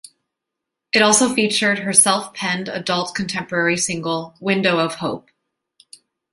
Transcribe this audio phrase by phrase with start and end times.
[0.93, 5.29] It also featured her self-penned adult contemporary single "Window of Hope".